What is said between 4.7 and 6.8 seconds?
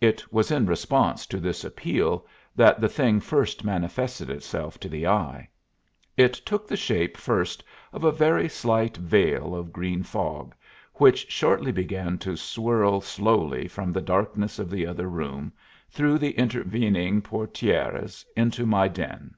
to the eye. It took the